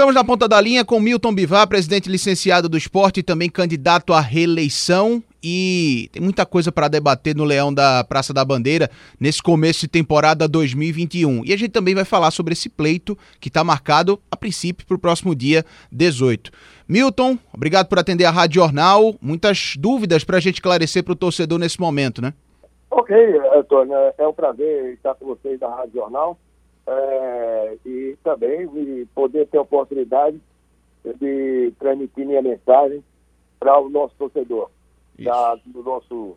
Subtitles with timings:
[0.00, 4.14] Estamos na ponta da linha com Milton Bivar, presidente licenciado do esporte e também candidato
[4.14, 5.22] à reeleição.
[5.44, 8.88] E tem muita coisa para debater no Leão da Praça da Bandeira
[9.20, 11.44] nesse começo de temporada 2021.
[11.44, 14.96] E a gente também vai falar sobre esse pleito que está marcado, a princípio, para
[14.96, 16.50] o próximo dia 18.
[16.88, 19.14] Milton, obrigado por atender a Rádio Jornal.
[19.20, 22.32] Muitas dúvidas para a gente esclarecer para o torcedor nesse momento, né?
[22.90, 23.14] Ok,
[23.54, 26.38] Antônio, é um prazer estar com vocês da Rádio Jornal
[26.90, 30.40] é, e também de poder ter a oportunidade
[31.18, 33.02] de transmitir minha mensagem
[33.58, 34.70] para o nosso torcedor,
[35.18, 36.36] da, do, nosso,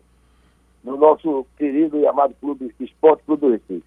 [0.82, 3.82] do nosso querido e amado clube, Esporte Clube do Recife.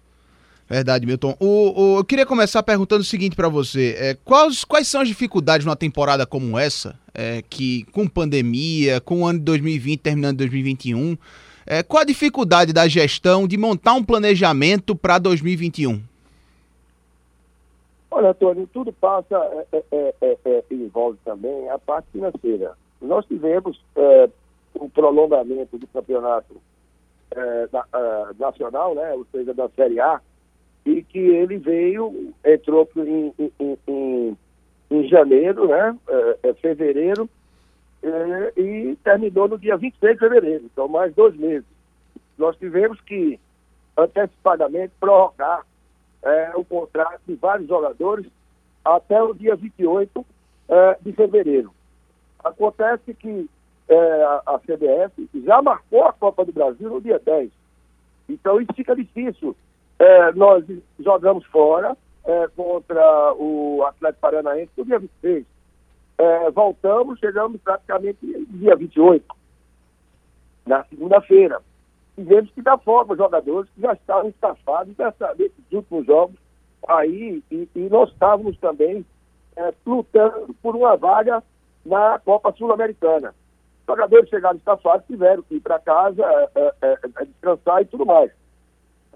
[0.68, 1.34] Verdade, Milton.
[1.40, 5.08] O, o, eu queria começar perguntando o seguinte para você: é, quais, quais são as
[5.08, 10.34] dificuldades numa temporada como essa, é, que com pandemia, com o ano de 2020 terminando
[10.34, 11.16] em 2021,
[11.64, 16.02] é, qual a dificuldade da gestão de montar um planejamento para 2021?
[18.10, 19.36] Olha, Antônio, tudo passa,
[19.70, 22.74] é, é, é, é, envolve também a parte financeira.
[23.00, 23.80] Nós tivemos
[24.74, 26.56] o prolongamento do campeonato
[27.70, 27.84] da,
[28.38, 30.20] nacional, né, ou seja, da Série A,
[30.84, 34.36] e que ele veio, entrou em, em, em,
[34.90, 35.96] em janeiro, né,
[36.60, 37.28] fevereiro,
[38.56, 41.66] e terminou no dia 26 de fevereiro, então mais dois meses.
[42.36, 43.38] Nós tivemos que
[43.96, 45.64] antecipadamente prorrogar
[46.22, 48.26] é, o contrato de vários jogadores
[48.84, 50.24] até o dia 28
[50.68, 51.72] é, de fevereiro.
[52.42, 53.48] Acontece que
[53.88, 57.50] é, a, CBF já marcou a Copa do Brasil no dia 10.
[58.28, 59.56] Então isso fica difícil.
[59.98, 60.64] É, nós
[61.00, 65.44] jogamos fora é, contra o Atlético Paranaense no dia 26.
[66.18, 69.24] É, voltamos, chegamos praticamente dia 28,
[70.66, 71.60] na segunda-feira
[72.18, 74.92] tivemos que dar forma aos jogadores que já estavam estafados
[75.36, 76.36] desses últimos jogos
[76.88, 79.06] aí, e, e nós estávamos também
[79.56, 81.42] é, lutando por uma vaga
[81.86, 83.32] na Copa Sul-Americana.
[83.80, 87.86] Os jogadores chegaram estafados, tiveram que ir para casa, é, é, é, é, descansar e
[87.86, 88.32] tudo mais.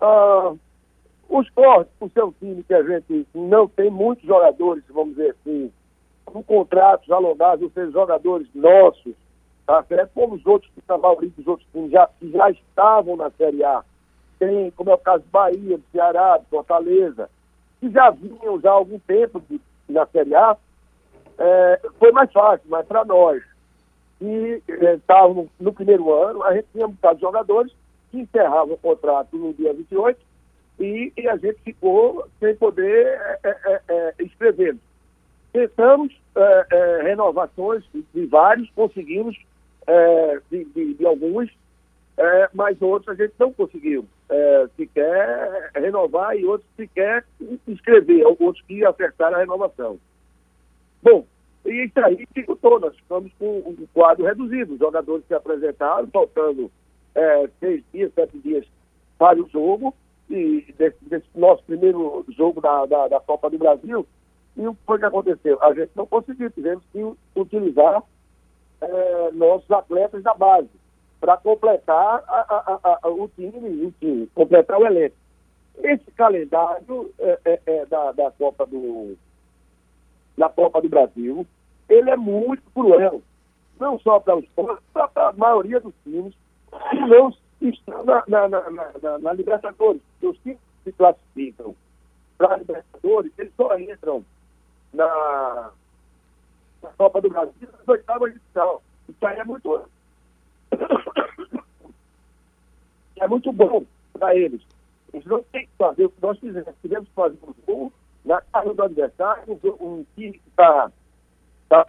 [0.01, 0.55] Ah,
[1.29, 5.73] os cortes, o seu time, que a gente não tem muitos jogadores, vamos dizer assim,
[6.25, 9.15] com contratos alongados, ou seja, jogadores nossos,
[9.67, 10.11] tá certo?
[10.15, 13.83] Como os outros, a maioria dos outros times já, já estavam na Série A,
[14.39, 17.31] tem, como é o caso do Bahia, do Ceará, do Fortaleza,
[17.81, 20.57] que já vinham já há algum tempo de, na Série A,
[21.39, 23.43] é, foi mais fácil, mas para nós,
[24.19, 27.73] que estavam é, no, primeiro ano, a gente tinha de jogadores
[28.11, 30.21] que encerravam o contrato no dia 28
[30.79, 34.77] e, e a gente ficou sem poder é, é, é, é escrever.
[35.53, 36.13] Tentamos
[37.03, 39.37] renovações de vários, conseguimos
[39.87, 41.51] é, de, de, de, alguns,
[42.17, 47.25] é, mas outros a gente não conseguiu é, sequer renovar e outros sequer
[47.67, 49.99] inscrever, outros que acertaram a renovação.
[51.03, 51.27] Bom,
[51.65, 56.71] e isso aí dificultou, nós ficamos com um quadro reduzido, os jogadores se apresentaram, faltando
[57.15, 58.67] é, seis dias, sete dias
[59.19, 59.95] para o jogo,
[60.31, 64.07] e desse, desse nosso primeiro jogo da, da, da Copa do Brasil,
[64.57, 65.63] e o que foi que aconteceu?
[65.63, 67.01] A gente não conseguiu, tivemos que
[67.37, 68.03] utilizar
[68.83, 70.69] é, nossos atletas da base,
[71.21, 73.95] para completar a, a, a, o, time,
[74.35, 75.15] completar o elenco.
[75.79, 79.17] Esse calendário é, é, da, da, Copa do,
[80.37, 81.47] da Copa do Brasil,
[81.89, 83.23] ele é muito cruel,
[83.79, 84.45] não só para os
[84.93, 86.35] para a maioria dos times
[86.91, 90.03] que não estão na, na, na, na Libertadores.
[90.21, 91.75] Os times que se classificam
[92.37, 94.25] para a Libertadores, eles só entram
[94.93, 95.71] na
[96.83, 98.83] na Copa do Brasil nas oitavas de final.
[99.09, 99.89] Isso aí é muito.
[103.21, 104.61] é muito bom para eles.
[105.13, 106.75] Eles não têm que fazer o que nós fizemos.
[106.81, 107.93] Tivemos que fazer um gol
[108.25, 110.91] na casa do adversário, um time que está
[111.69, 111.85] tá,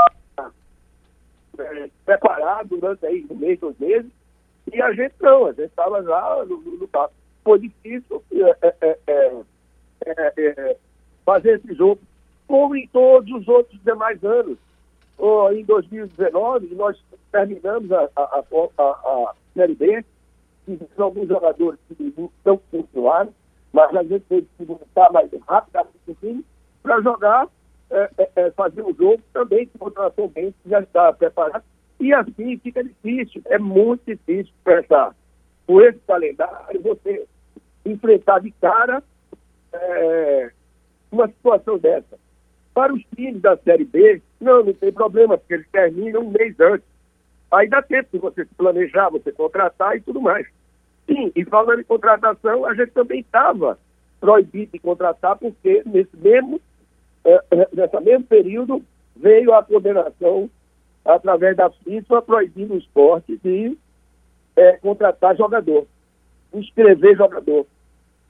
[1.59, 4.11] é, preparado durante aí um mês, dois meses,
[4.71, 6.89] e a gente não, a gente estava lá no, no, no
[7.43, 9.43] Foi difícil é, é, é,
[10.05, 10.77] é, é
[11.25, 12.01] fazer esse jogo,
[12.47, 14.57] como em todos os outros demais anos
[15.17, 16.97] oh, em 2019, nós
[17.31, 18.43] terminamos a, a,
[18.77, 20.05] a, a Série B,
[20.65, 22.13] tivemos alguns jogadores que
[22.45, 23.33] não continuaram,
[23.71, 26.45] mas a gente teve que voltar mais rapidamente o time
[26.81, 27.47] para jogar,
[27.89, 31.63] é, é, é, fazer um jogo também contra a Tom Benz, que já está preparado.
[31.99, 35.15] E assim fica difícil, é muito difícil pensar
[35.65, 37.25] com esse calendário, você
[37.85, 39.03] enfrentar de cara
[39.71, 40.51] é,
[41.11, 42.19] uma situação dessa.
[42.73, 46.59] Para os times da Série B, não, não tem problema, porque eles terminam um mês
[46.59, 46.85] antes.
[47.51, 50.47] Aí dá tempo de você se planejar, você contratar e tudo mais.
[51.05, 53.77] Sim, e falando em contratação, a gente também estava
[54.19, 56.59] proibido de contratar, porque nesse mesmo
[57.25, 57.39] é,
[57.73, 58.83] nesse mesmo período,
[59.15, 60.49] veio a condenação
[61.05, 63.77] através da FIFA proibindo o esporte de
[64.55, 65.85] é, contratar jogador,
[66.53, 67.65] inscrever jogador.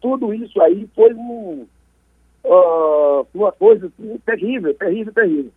[0.01, 1.65] Tudo isso aí foi um,
[2.43, 5.51] uh, uma coisa assim, terrível, terrível, terrível.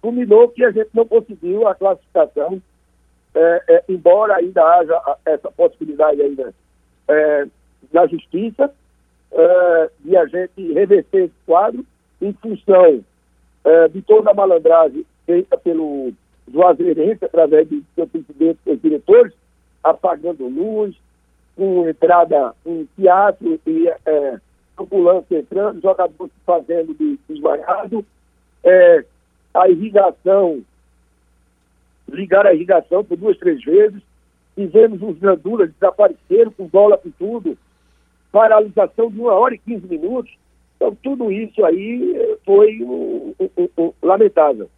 [0.00, 2.62] Culminou que a gente não conseguiu a classificação,
[3.34, 6.54] é, é, embora ainda haja essa possibilidade ainda
[7.08, 7.46] é,
[7.92, 8.72] na justiça
[9.32, 11.84] é, de a gente reverter esse quadro
[12.20, 13.04] em função
[13.64, 16.12] é, de toda a malandragem feita pelo
[16.50, 19.32] Juazeirense através de seu presidente e diretores,
[19.84, 20.96] apagando luz,
[21.54, 24.40] com entrada em teatro e é,
[24.78, 28.04] ambulância entrando, jogadores fazendo de desmaiado,
[28.64, 29.04] é,
[29.54, 30.62] a irrigação,
[32.08, 34.02] ligar a irrigação por duas, três vezes,
[34.54, 37.56] fizemos os grandulas desapareceram com dólar e tudo,
[38.32, 40.32] paralisação de uma hora e quinze minutos.
[40.76, 44.68] Então, tudo isso aí foi um, um, um, lamentável.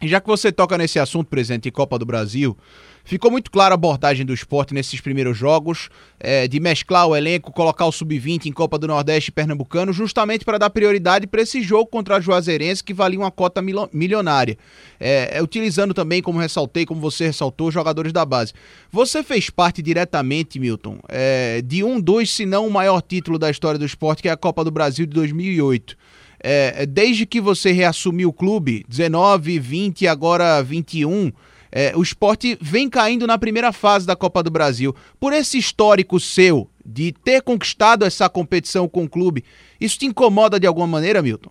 [0.00, 2.56] E já que você toca nesse assunto, presidente, Copa do Brasil,
[3.06, 5.88] ficou muito clara a abordagem do esporte nesses primeiros jogos,
[6.20, 10.58] é, de mesclar o elenco, colocar o sub-20 em Copa do Nordeste Pernambucano, justamente para
[10.58, 13.62] dar prioridade para esse jogo contra a Juazeirense, que valia uma cota
[13.92, 14.58] milionária.
[14.98, 18.52] É, é, utilizando também, como ressaltei, como você ressaltou, jogadores da base.
[18.90, 23.48] Você fez parte diretamente, Milton, é, de um, dois, se não o maior título da
[23.48, 25.96] história do esporte, que é a Copa do Brasil de 2008
[26.40, 31.32] é, desde que você reassumiu o clube, 19, 20 agora 21,
[31.78, 34.94] é, o esporte vem caindo na primeira fase da Copa do Brasil.
[35.20, 39.44] Por esse histórico seu de ter conquistado essa competição com o clube,
[39.78, 41.50] isso te incomoda de alguma maneira, Milton?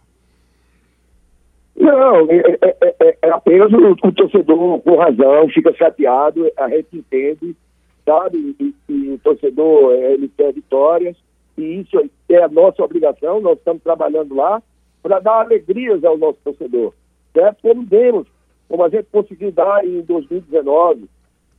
[1.75, 6.87] Não, é, é, é, é apenas o, o, torcedor com razão, fica chateado, a gente
[6.97, 7.55] entende,
[8.03, 8.55] sabe?
[8.59, 11.15] E, e o torcedor, ele quer vitórias,
[11.55, 14.59] e isso é a nossa obrigação, nós estamos trabalhando lá,
[15.03, 16.93] para dar alegrias ao nosso torcedor.
[17.31, 17.57] Certo?
[17.61, 18.25] Como demos,
[18.67, 21.07] como a gente conseguiu dar em 2019,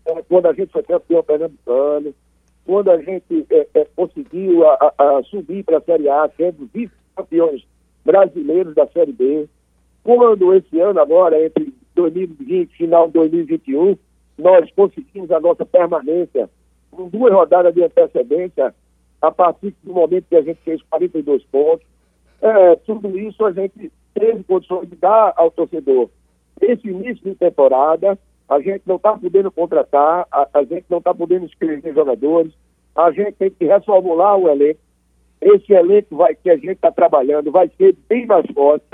[0.07, 2.15] é, quando a gente foi campeão pernambucano,
[2.65, 6.69] quando a gente é, é, conseguiu a, a, a subir para a Série A, sendo
[6.73, 7.65] vice-campeões
[8.05, 9.49] brasileiros da Série B,
[10.03, 13.97] quando esse ano agora, entre 2020 e final de 2021,
[14.39, 16.49] nós conseguimos a nossa permanência
[16.91, 18.75] com duas rodadas de antecedência,
[19.21, 21.87] a partir do momento que a gente fez 42 pontos,
[22.41, 26.09] é, tudo isso a gente teve condições de dar ao torcedor.
[26.61, 28.19] Esse início de temporada,
[28.49, 32.53] a gente não está podendo contratar, a, a gente não está podendo escrever jogadores,
[32.95, 34.81] a gente tem que reformular o elenco.
[35.41, 38.87] Esse elenco vai, que a gente está trabalhando vai ser bem mais forte,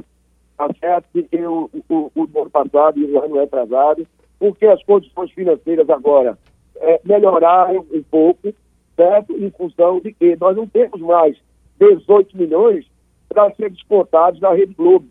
[0.57, 1.07] tá certo?
[1.15, 4.07] Do que o, o, o, ano passado e o ano retrasado,
[4.39, 6.37] porque as condições financeiras agora
[6.77, 8.53] é, melhoraram um pouco,
[8.97, 9.33] certo?
[9.37, 11.37] Em função de que nós não temos mais
[11.79, 12.87] 18 milhões
[13.29, 15.07] para ser descontados na Rede Globo.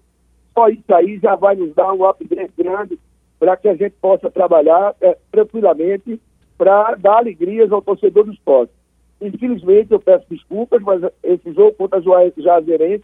[0.53, 2.99] Só isso aí já vai nos dar um upgrade grande
[3.39, 6.19] para que a gente possa trabalhar é, tranquilamente
[6.57, 8.71] para dar alegrias ao torcedor do esporte.
[9.19, 13.03] Infelizmente, eu peço desculpas, mas esse jogo contra a Juazeirense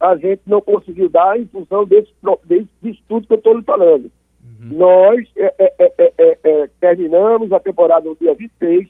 [0.00, 2.10] a gente não conseguiu dar em função desse,
[2.44, 4.10] desse, disso tudo que eu estou lhe falando.
[4.42, 4.78] Uhum.
[4.78, 8.88] Nós é é, é, é, é, terminamos a temporada no dia 26,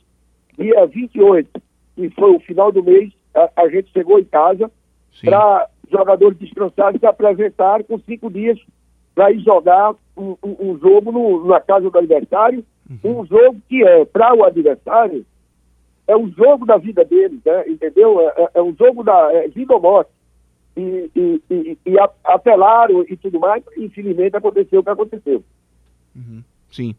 [0.56, 1.60] dia 28,
[1.96, 4.70] que foi o final do mês, a, a gente chegou em casa
[5.24, 8.58] para jogadores descansados se apresentarem com cinco dias
[9.14, 13.20] para ir jogar um, um, um jogo no, na casa do adversário, uhum.
[13.20, 15.26] um jogo que é para o adversário,
[16.06, 17.68] é o jogo da vida deles, né?
[17.68, 18.20] entendeu?
[18.20, 20.10] É, é, é um jogo da é, vida ou morte.
[20.76, 25.44] E, e, e, e, apelaram e tudo mais, infelizmente aconteceu o que aconteceu.
[26.14, 26.42] Uhum.
[26.70, 26.94] Sim.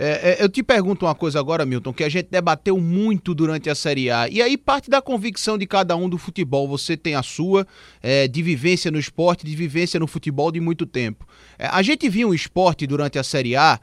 [0.00, 3.68] É, é, eu te pergunto uma coisa agora, Milton, que a gente debateu muito durante
[3.68, 4.28] a Série A.
[4.28, 6.68] E aí parte da convicção de cada um do futebol.
[6.68, 7.66] Você tem a sua,
[8.00, 11.26] é, de vivência no esporte, de vivência no futebol de muito tempo.
[11.58, 13.80] É, a gente viu um esporte durante a Série A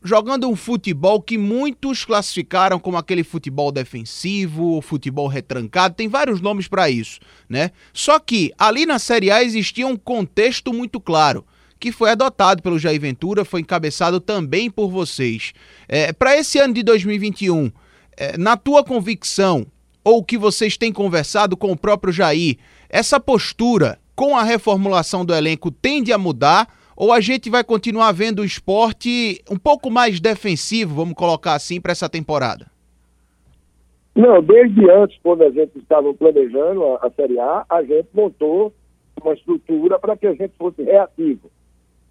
[0.00, 6.68] jogando um futebol que muitos classificaram como aquele futebol defensivo, futebol retrancado, tem vários nomes
[6.68, 7.72] para isso, né?
[7.92, 11.44] Só que ali na Série A existia um contexto muito claro
[11.78, 15.52] que foi adotado pelo Jair Ventura, foi encabeçado também por vocês.
[15.88, 17.70] É, Para esse ano de 2021,
[18.16, 19.66] é, na tua convicção,
[20.04, 22.56] ou que vocês têm conversado com o próprio Jair,
[22.88, 26.66] essa postura com a reformulação do elenco tende a mudar?
[26.96, 31.80] Ou a gente vai continuar vendo o esporte um pouco mais defensivo, vamos colocar assim,
[31.80, 32.66] para essa temporada?
[34.16, 38.74] Não, desde antes, quando a gente estava planejando a, a Série A, a gente montou
[39.22, 41.48] uma estrutura para que a gente fosse reativo.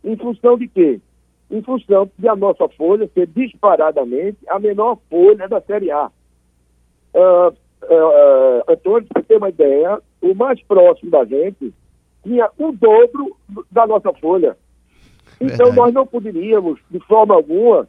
[0.08, 1.02] Em função de quê?
[1.52, 6.10] Em função de a nossa folha ser disparadamente a menor folha da Série A.
[7.14, 11.74] Uh, uh, Antônio, para ter uma ideia, o mais próximo da gente,
[12.24, 13.36] tinha o dobro
[13.70, 14.56] da nossa folha.
[15.42, 15.76] Então, Verdade.
[15.76, 17.88] nós não poderíamos, de forma alguma,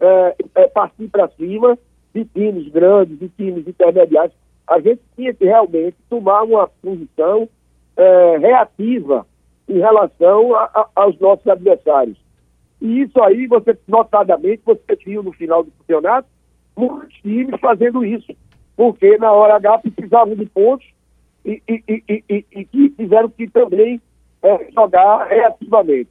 [0.00, 1.78] é, é, partir para cima
[2.12, 4.34] de times grandes, de times intermediários.
[4.66, 7.48] A gente tinha que realmente tomar uma posição
[7.96, 9.24] é, reativa
[9.70, 12.18] em relação a, a, aos nossos adversários.
[12.80, 16.28] E isso aí, você notadamente, você viu no final do campeonato,
[16.76, 18.34] muitos times fazendo isso,
[18.76, 20.86] porque na hora H precisavam de pontos
[21.44, 24.00] e, e, e, e, e tiveram que também
[24.42, 26.10] é, jogar reativamente.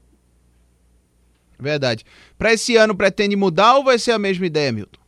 [1.60, 2.06] Verdade.
[2.38, 5.00] Para esse ano, pretende mudar ou vai ser a mesma ideia, Milton?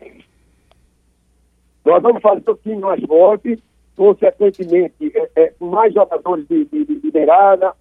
[1.86, 3.58] Nós vamos fazer um pouquinho mais forte,
[3.96, 7.74] consequentemente, é, é, mais jogadores de, de, de, de beirada.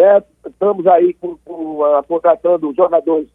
[0.00, 3.28] É, estamos aí com, com, uh, contratando jogadores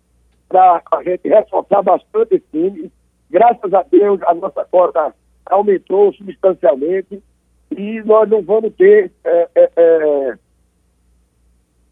[0.49, 2.91] para a gente reforçar bastante esse time.
[3.29, 5.13] Graças a Deus, a nossa cota
[5.45, 7.21] aumentou substancialmente
[7.69, 10.37] e nós não vamos ter é, é, é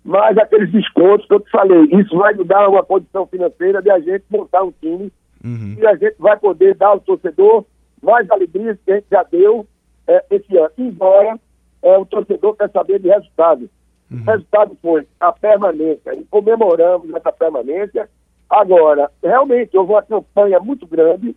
[0.03, 1.83] mais aqueles descontos que eu te falei.
[1.91, 5.11] Isso vai nos dar uma condição financeira de a gente montar um time
[5.45, 5.75] uhum.
[5.77, 7.63] e a gente vai poder dar ao torcedor
[8.01, 9.67] mais alegria que a gente já deu
[10.07, 10.71] é, esse ano.
[10.79, 11.39] Embora
[11.83, 13.69] é, o torcedor quer saber de resultado.
[14.13, 14.21] Uhum.
[14.21, 18.07] O resultado foi a permanência e comemoramos essa permanência.
[18.49, 21.35] Agora, realmente houve uma campanha muito grande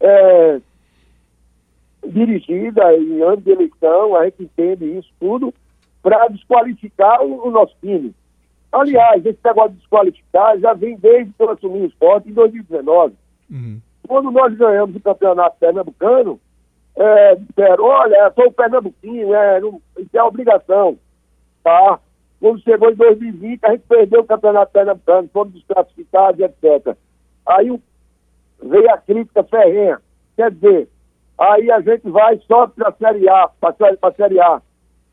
[0.00, 0.60] é,
[2.06, 5.52] dirigida em ano de eleição, a gente entende isso tudo,
[6.02, 8.14] para desqualificar o, o, nosso time.
[8.70, 13.14] Aliás, esse negócio de desqualificar já vem desde que eu assumi o esporte em 2019.
[13.50, 13.80] Uhum.
[14.06, 16.38] Quando nós ganhamos o campeonato pernambucano,
[16.96, 20.98] é, disseram, olha, sou o pernambuquinho, é, não, isso é obrigação.
[21.62, 21.98] Tá?
[22.40, 26.96] Quando chegou em 2020, a gente perdeu o campeonato pernambucano, fomos desclassificados, etc.
[27.46, 27.80] Aí
[28.62, 30.00] veio a crítica ferrenha.
[30.36, 30.88] Quer dizer,
[31.36, 34.62] aí a gente vai só para a Série A, para a Série A.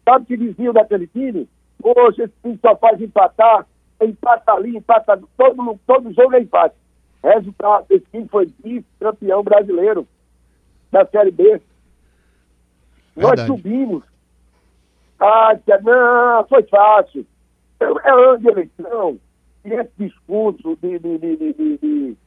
[0.04, 1.50] Sabe o que diziam daquele time?
[1.82, 3.66] Poxa, esse time só faz empatar,
[4.02, 6.76] empata ali, empata, todo, todo jogo é empate.
[7.24, 10.08] Resultado, esse time foi vice-campeão brasileiro
[10.92, 11.60] da Série B.
[13.16, 13.38] Verdade.
[13.38, 14.04] Nós subimos.
[15.20, 17.26] Ah, não, foi fácil.
[17.80, 19.20] É ano de eleição.
[19.64, 22.18] E esse discurso de, de, de,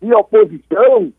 [0.00, 1.12] de, oposição,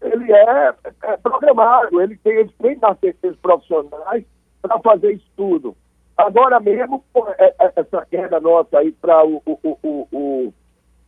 [0.00, 4.24] ele é, é, programado, ele tem, ele tem assistentes profissionais
[4.60, 5.76] para fazer isso tudo.
[6.16, 7.04] Agora mesmo,
[7.38, 10.54] é, é, essa queda nossa aí para o, o, o, o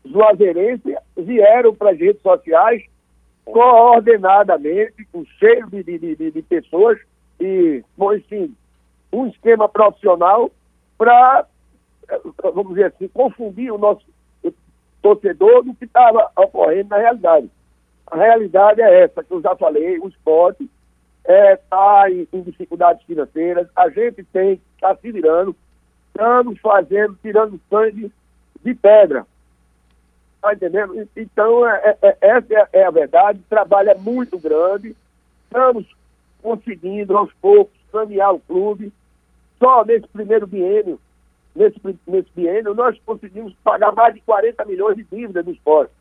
[0.04, 2.85] Juazeirense vieram para as redes sociais
[3.45, 6.99] coordenadamente, com cheio de, de, de, de pessoas
[7.40, 8.54] e, bom, enfim,
[9.14, 10.50] um esquema profissional
[10.99, 11.47] para,
[12.42, 14.04] vamos dizer assim, confundir o nosso
[15.00, 17.50] torcedor do que estava ocorrendo na realidade.
[18.06, 20.68] A realidade é essa que eu já falei, o esporte
[21.23, 25.56] está é, tá em, em, dificuldades financeiras, a gente tem que tá se virando,
[26.09, 28.12] estamos fazendo, tirando sangue
[28.62, 29.26] de pedra.
[30.37, 31.09] Está entendendo?
[31.16, 34.94] Então, é, é, é essa é, a verdade, o trabalho é muito grande,
[35.44, 35.87] estamos
[36.42, 38.92] conseguindo aos poucos sanear o clube.
[39.59, 41.01] Só nesse primeiro biênio,
[41.55, 45.93] nesse, nesse biênio, nós conseguimos pagar mais de 40 milhões de dívidas do esporte.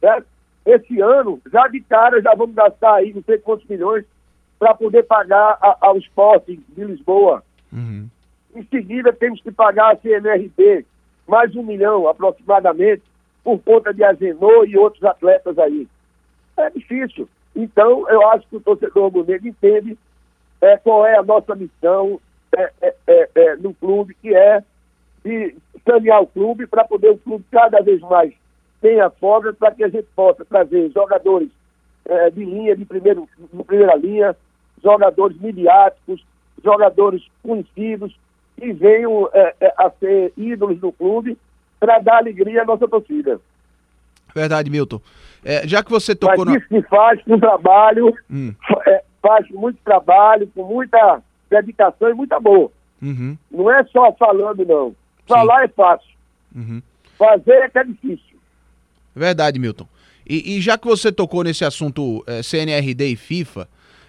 [0.00, 0.26] Certo?
[0.64, 4.04] Esse ano, já de cara, já vamos gastar aí não sei quantos milhões
[4.58, 7.42] para poder pagar a, ao esporte de Lisboa.
[7.72, 8.08] Uhum.
[8.54, 10.84] Em seguida, temos que pagar a CNRB,
[11.26, 13.02] mais um milhão aproximadamente,
[13.44, 15.86] por conta de Azenor e outros atletas aí.
[16.56, 17.28] É difícil.
[17.54, 19.96] Então, eu acho que o torcedor rubro-negro entende
[20.60, 22.20] é, qual é a nossa missão
[22.54, 24.62] é, é, é, é no clube, que é
[25.24, 28.32] de sanear o clube para poder o clube cada vez mais
[28.80, 31.48] tenha folga para que a gente possa trazer jogadores
[32.04, 34.36] é, de linha, de, primeiro, de primeira linha,
[34.82, 36.24] jogadores midiáticos,
[36.62, 38.16] jogadores conhecidos,
[38.56, 41.36] que venham é, a ser ídolos do clube
[41.80, 43.40] para dar alegria à nossa torcida.
[44.34, 45.00] Verdade, Milton.
[45.44, 46.44] É, já que você tocou...
[46.44, 48.54] Mas isso se faz com trabalho, hum.
[48.86, 52.70] é, faz muito trabalho, com muita dedicação e muita boa.
[53.02, 53.36] Uhum.
[53.50, 54.94] Não é só falando, não.
[55.26, 55.64] Falar Sim.
[55.64, 56.16] é fácil.
[56.54, 56.82] Uhum.
[57.18, 58.36] Fazer é que é difícil.
[59.14, 59.86] Verdade, Milton.
[60.28, 63.68] E, e já que você tocou nesse assunto é, CNRD e FIFA,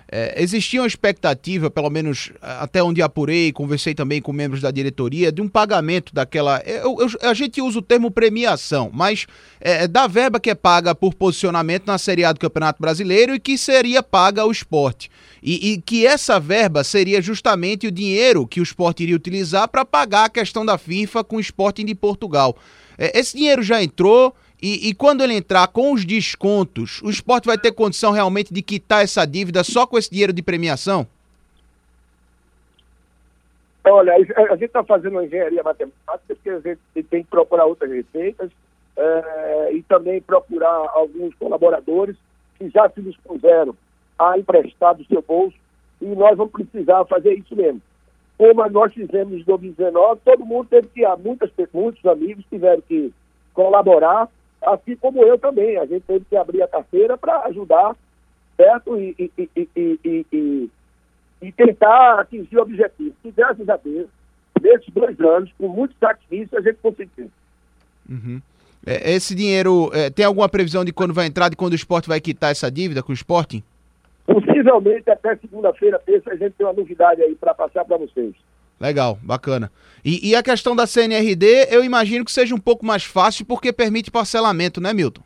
[0.10, 5.32] é, existia uma expectativa, pelo menos até onde apurei, conversei também com membros da diretoria,
[5.32, 6.62] de um pagamento daquela.
[6.66, 9.28] Eu, eu, a gente usa o termo premiação, mas
[9.60, 13.36] é, é, da verba que é paga por posicionamento na Série A do Campeonato Brasileiro
[13.36, 15.12] e que seria paga ao esporte.
[15.44, 19.84] E, e que essa verba seria justamente o dinheiro que o esporte iria utilizar para
[19.84, 22.58] pagar a questão da FIFA com o Sporting de Portugal.
[22.98, 24.34] É, esse dinheiro já entrou.
[24.62, 28.62] E, e, quando ele entrar com os descontos, o esporte vai ter condição realmente de
[28.62, 31.06] quitar essa dívida só com esse dinheiro de premiação?
[33.86, 35.96] Olha, a gente está fazendo uma engenharia matemática,
[36.28, 38.52] porque a gente tem que procurar outras receitas
[38.98, 42.18] é, e também procurar alguns colaboradores
[42.58, 43.76] que já se dispuseram
[44.18, 45.56] a emprestar do seu bolso
[46.02, 47.82] e nós vamos precisar fazer isso mesmo.
[48.38, 53.14] Como nós fizemos em 2019, todo mundo teve que, muitas, muitos amigos tiveram que
[53.54, 54.30] colaborar,
[54.62, 55.78] assim como eu também.
[55.78, 57.96] A gente teve que abrir a carteira para ajudar,
[58.56, 58.98] certo?
[58.98, 59.98] E, e, e,
[60.32, 60.70] e,
[61.42, 63.16] e tentar atingir o objetivo.
[63.24, 64.08] E graças a Deus,
[64.62, 67.30] nesses dois anos, com muito sacrifício, a gente conseguiu.
[68.10, 68.42] Uhum.
[68.86, 72.08] É, esse dinheiro, é, tem alguma previsão de quando vai entrar, de quando o esporte
[72.08, 73.64] vai quitar essa dívida com o esporte?
[74.26, 78.34] Possivelmente até segunda-feira, terça, a gente tem uma novidade aí para passar para vocês.
[78.80, 79.72] Legal, bacana.
[80.06, 83.74] E, e, a questão da CNRD, eu imagino que seja um pouco mais fácil porque
[83.74, 85.24] permite parcelamento, né, Milton?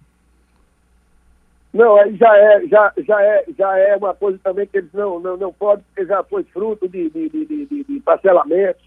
[1.74, 5.20] Não, aí já é, já, já é, já é uma coisa também que eles não,
[5.20, 8.84] não, não podem, porque já foi fruto de, de, de, de, de parcelamentos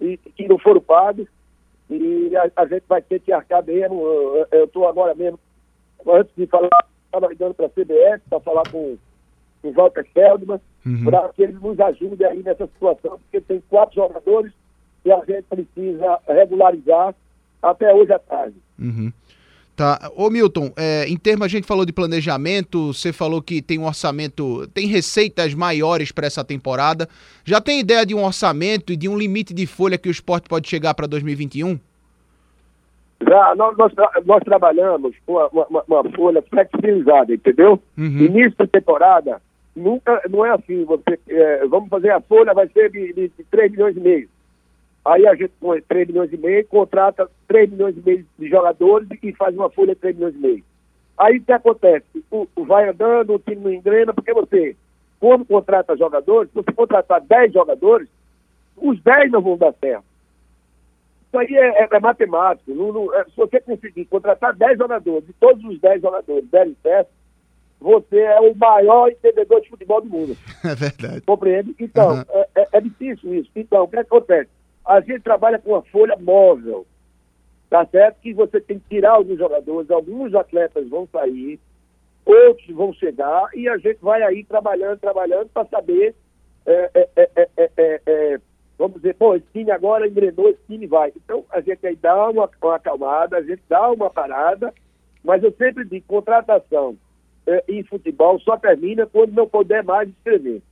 [0.00, 1.26] e que não foram pagos.
[1.90, 4.02] E a, a, gente vai ter que arcar mesmo.
[4.50, 5.38] Eu estou agora mesmo,
[6.06, 6.70] antes de falar,
[7.06, 8.96] estava ligando para a CBS para falar com
[9.68, 11.04] o Walter Feldman, uhum.
[11.04, 14.52] para que ele nos ajude aí nessa situação, porque tem quatro jogadores
[15.04, 17.14] e a gente precisa regularizar
[17.62, 18.56] até hoje à tarde.
[18.78, 19.12] Uhum.
[19.76, 19.98] Tá.
[20.14, 23.86] Ô Milton, é, em termos, a gente falou de planejamento, você falou que tem um
[23.86, 27.08] orçamento, tem receitas maiores para essa temporada.
[27.44, 30.48] Já tem ideia de um orçamento e de um limite de folha que o esporte
[30.48, 31.78] pode chegar para 2021?
[33.26, 33.92] Já, nós, nós,
[34.24, 37.80] nós trabalhamos com uma, uma, uma, folha flexibilizada, entendeu?
[37.98, 38.18] Uhum.
[38.18, 39.40] Início da temporada,
[39.74, 43.44] nunca, não é assim, você, é, vamos fazer a folha, vai ser de, de, de
[43.50, 44.28] 3 milhões e meio.
[45.04, 49.06] Aí a gente põe 3 milhões e meio, contrata 3 milhões e meio de jogadores
[49.22, 50.64] e faz uma folha de 3 milhões e meio.
[51.18, 52.06] Aí o que acontece?
[52.30, 54.74] O, o vai andando, o time não engrena, porque você,
[55.20, 58.08] quando contrata jogadores, se você contratar 10 jogadores,
[58.76, 60.04] os 10 não vão dar certo.
[61.28, 62.72] Isso aí é, é, é matemático.
[62.72, 66.76] Não, não, é, se você conseguir contratar 10 jogadores, e todos os 10 jogadores derem
[66.82, 67.10] certo,
[67.80, 70.36] você é o maior entendedor de futebol do mundo.
[70.64, 71.20] É verdade.
[71.20, 71.74] Compreende?
[71.78, 72.44] Então, uhum.
[72.54, 73.50] é, é, difícil isso.
[73.54, 74.48] Então, o que acontece?
[74.84, 76.86] A gente trabalha com uma folha móvel.
[77.68, 81.60] Tá certo que você tem que tirar alguns jogadores, alguns atletas vão sair,
[82.24, 86.14] outros vão chegar, e a gente vai aí trabalhando, trabalhando para saber,
[86.64, 88.40] é é é, é, é, é,
[88.78, 91.12] vamos dizer, pô, esse time agora engrenou, esse time vai.
[91.16, 94.72] Então a gente aí dá uma, uma acalmada, a gente dá uma parada,
[95.22, 96.96] mas eu sempre digo, contratação
[97.68, 100.62] em futebol só termina quando não puder mais escrever.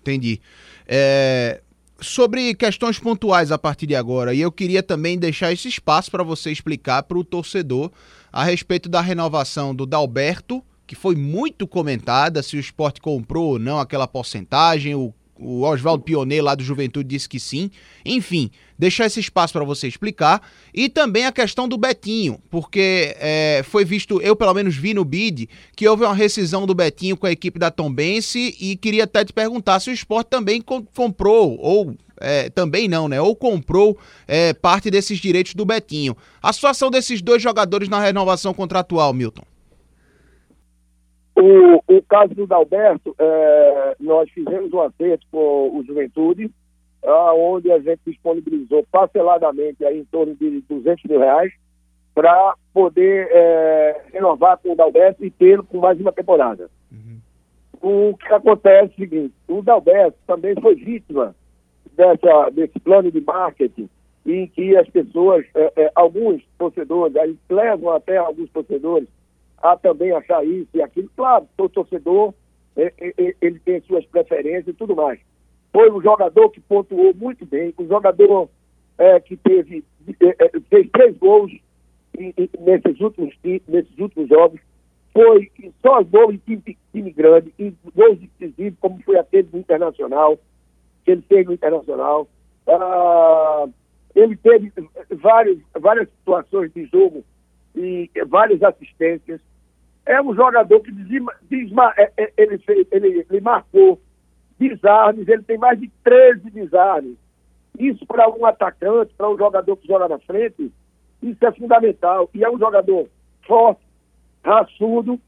[0.00, 0.40] Entendi.
[0.86, 1.60] É,
[2.00, 4.34] sobre questões pontuais a partir de agora.
[4.34, 7.90] E eu queria também deixar esse espaço para você explicar para o torcedor
[8.32, 13.58] a respeito da renovação do Dalberto, que foi muito comentada, se o esporte comprou ou
[13.58, 17.70] não aquela porcentagem, o o Oswaldo Pionê lá do Juventude disse que sim.
[18.04, 20.42] Enfim, deixar esse espaço para você explicar.
[20.72, 25.04] E também a questão do Betinho, porque é, foi visto, eu pelo menos vi no
[25.04, 29.24] BID, que houve uma rescisão do Betinho com a equipe da Tombense e queria até
[29.24, 33.20] te perguntar se o esporte também comprou, ou é, também não, né?
[33.20, 36.16] Ou comprou é, parte desses direitos do Betinho.
[36.42, 39.51] A situação desses dois jogadores na renovação contratual, Milton.
[41.34, 46.50] O, o caso do Dalberto, é, nós fizemos um acerto com o Juventude,
[47.04, 51.52] onde a gente disponibilizou parceladamente aí em torno de 200 mil reais
[52.14, 56.70] para poder é, renovar com o Dalberto e tê-lo com mais uma temporada.
[56.90, 58.10] Uhum.
[58.10, 61.34] O que acontece é o seguinte, o Dalberto também foi vítima
[61.96, 63.88] dessa, desse plano de marketing
[64.24, 69.08] em que as pessoas, é, é, alguns torcedores, aí levam até alguns torcedores
[69.62, 71.08] a também achar isso e aquilo.
[71.16, 72.34] Claro, o torcedor,
[72.76, 75.20] é, é, é, ele tem suas preferências e tudo mais.
[75.72, 78.50] Foi um jogador que pontuou muito bem, um jogador
[78.98, 79.84] é, que teve,
[80.68, 81.52] fez três gols
[82.60, 83.34] nesses, últimos,
[83.68, 84.60] nesses últimos jogos.
[85.12, 90.38] Foi só gol em time, time grande, em gols decisivos, como foi aquele do Internacional,
[91.04, 92.28] que ele fez no Internacional.
[92.66, 93.66] Ah,
[94.14, 94.72] ele teve
[95.10, 97.24] vários, várias situações de jogo
[97.74, 99.40] e várias assistências
[100.04, 104.00] é um jogador que desima, desma, é, é, ele, fez, ele, ele marcou
[104.58, 107.16] desarmes, ele tem mais de 13 desarmes.
[107.78, 110.72] Isso para um atacante, para um jogador que joga na frente,
[111.22, 112.28] isso é fundamental.
[112.34, 113.08] E é um jogador
[113.46, 113.80] forte,
[114.44, 115.20] raçudo,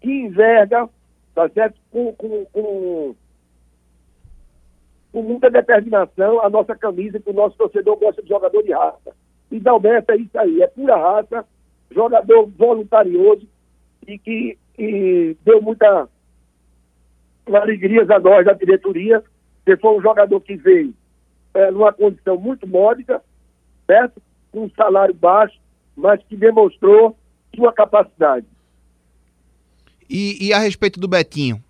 [0.00, 0.88] que enverga,
[1.34, 1.78] tá certo?
[1.90, 3.14] Com, com, com,
[5.12, 9.14] com muita determinação a nossa camisa, que o nosso torcedor gosta de jogador de raça.
[9.50, 11.44] E Dalberto é isso aí, é pura raça,
[11.90, 13.46] jogador voluntarioso,
[14.10, 16.08] e que e deu muita
[17.46, 19.22] alegria a nós da diretoria.
[19.64, 20.94] Você foi um jogador que veio
[21.52, 23.22] é, numa condição muito módica,
[23.86, 24.22] certo?
[24.50, 25.58] Com um salário baixo,
[25.96, 27.16] mas que demonstrou
[27.54, 28.46] sua capacidade.
[30.08, 31.62] E, e a respeito do Betinho?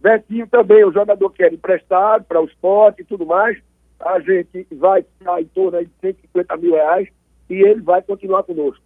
[0.00, 3.58] Betinho também, o jogador que era emprestado para o esporte e tudo mais,
[3.98, 7.08] a gente vai ficar em torno de 150 mil reais
[7.50, 8.82] e ele vai continuar conosco.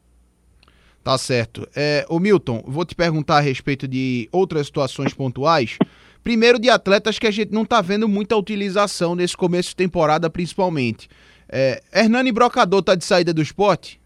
[1.03, 1.69] Tá certo.
[1.75, 5.77] É, o Milton, vou te perguntar a respeito de outras situações pontuais.
[6.23, 10.31] Primeiro, de atletas que a gente não está vendo muita utilização nesse começo de temporada,
[10.31, 11.09] principalmente.
[11.49, 14.01] É, Hernani Brocador está de saída do esporte?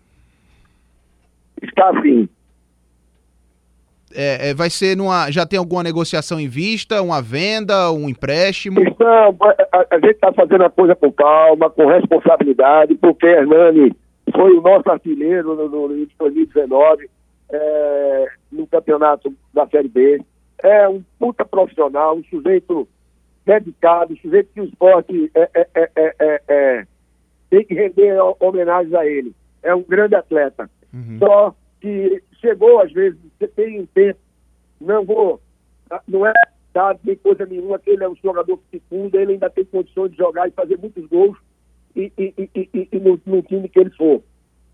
[1.63, 2.27] Está sim.
[4.15, 5.31] É, é, vai ser numa.
[5.31, 7.03] Já tem alguma negociação em vista?
[7.03, 8.81] Uma venda, um empréstimo?
[8.99, 9.37] Não,
[9.73, 13.95] a, a gente está fazendo a coisa com calma, com responsabilidade, porque Hernani
[14.37, 17.11] foi o nosso artilheiro no, no, no 2019,
[17.51, 20.21] é, no campeonato da Série B.
[20.63, 22.87] É um puta profissional, um sujeito
[23.45, 26.87] dedicado, um sujeito que o esporte é, é, é, é
[27.49, 29.35] tem que render homenagens a ele.
[29.63, 30.69] É um grande atleta.
[30.93, 31.19] Uhum.
[31.19, 34.19] Só que chegou, às vezes, você tem um tempo,
[34.81, 35.41] não vou,
[36.09, 36.33] não é
[36.75, 39.65] dado nem coisa nenhuma, que ele é um jogador que se funda, ele ainda tem
[39.65, 41.39] condições de jogar e fazer muitos gols
[41.97, 44.23] e, e, e, e no, no, time que ele for.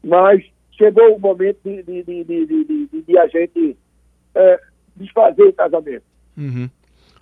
[0.02, 3.76] Mas chegou o momento de, de, de, de, a gente
[4.34, 4.60] é,
[4.96, 6.04] desfazer o casamento.
[6.36, 6.68] Uhum.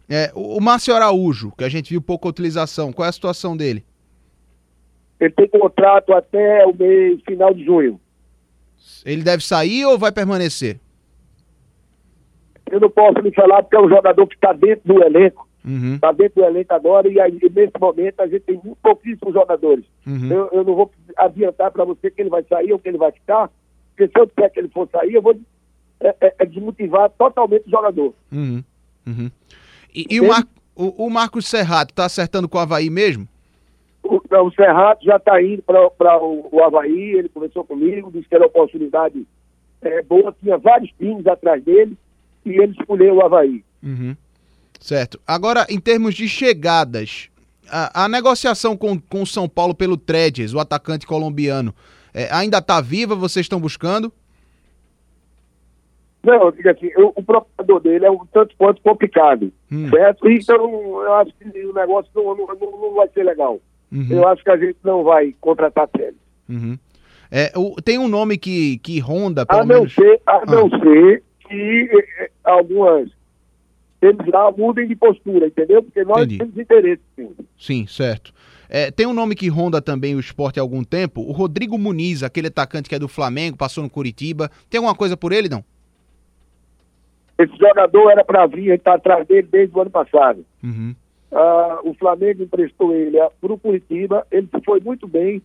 [0.09, 3.85] É, o Márcio Araújo, que a gente viu pouca utilização, qual é a situação dele?
[5.21, 8.01] Ele tem contrato até o mês final de junho.
[9.05, 10.81] Ele deve sair ou vai permanecer?
[12.71, 15.47] Eu não posso lhe falar porque é um jogador que está dentro do elenco.
[15.61, 15.99] Está uhum.
[15.99, 19.85] Tá dentro do elenco agora e aí, nesse momento a gente tem pouquíssimos jogadores.
[20.07, 20.33] Uhum.
[20.33, 23.13] Eu, eu, não vou adiantar para você que ele vai sair ou que ele vai
[23.13, 23.51] ficar,
[23.91, 25.39] porque se eu disser que ele for sair, eu vou
[26.01, 28.15] é, é, é desmotivar totalmente o jogador.
[28.33, 28.65] Uhum.
[29.07, 29.31] uhum.
[29.95, 30.45] E, e o, Mar,
[30.75, 33.29] o, o Marcos Serrato está acertando com o Havaí mesmo?
[34.03, 38.35] O, o Serrato já está indo para o, o Havaí, ele conversou comigo, disse que
[38.35, 39.27] era uma oportunidade
[39.83, 41.97] é, boa, tinha vários times atrás dele
[42.47, 43.63] e ele escolheu o Havaí.
[43.83, 44.17] Uhum.
[44.81, 45.21] Certo.
[45.27, 47.31] Agora, em termos de chegadas,
[47.69, 51.75] a, a negociação com, o São Paulo pelo Tredes, o atacante colombiano,
[52.13, 53.15] é, ainda está viva?
[53.15, 54.13] Vocês estão buscando?
[56.23, 59.89] Não, diga assim, eu, o procurador dele é um tanto quanto complicado, hum.
[59.89, 60.29] certo?
[60.29, 63.61] Então, eu acho que o negócio não, não, não vai ser legal.
[63.93, 64.07] Uhum.
[64.11, 66.15] Eu acho que a gente não vai contratar Telles.
[66.49, 66.79] Uhum.
[67.31, 69.95] É, o, tem um nome que, que ronda, pelo a não menos...
[69.95, 70.47] Ser, a ah.
[70.47, 73.09] não ser que eh, algumas
[74.01, 75.83] eles lá mudem de postura, entendeu?
[75.83, 76.39] Porque nós Entendi.
[76.39, 77.31] temos interesse, sim.
[77.59, 78.33] Sim, certo.
[78.69, 82.23] É, tem um nome que ronda também o esporte há algum tempo, o Rodrigo Muniz,
[82.23, 84.51] aquele atacante que é do Flamengo, passou no Curitiba.
[84.71, 85.65] Tem alguma coisa por ele, não?
[87.37, 90.45] Esse jogador era para vir, a gente está atrás dele desde o ano passado.
[90.63, 90.95] Uhum.
[91.33, 95.43] Ah, o Flamengo emprestou ele para o Curitiba, ele foi muito bem,